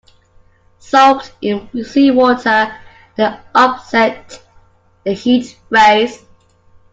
Soaked 0.79 1.31
in 1.43 1.63
seawater 1.83 2.75
they 3.15 3.39
offset 3.53 4.41
the 5.03 5.11
heat 5.13 5.59
rays. 5.69 6.25